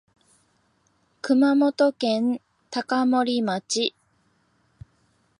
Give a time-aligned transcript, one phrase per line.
[1.21, 3.93] 熊本県高森町